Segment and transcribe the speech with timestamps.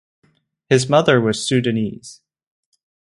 [0.67, 2.21] His mother was Sudanese.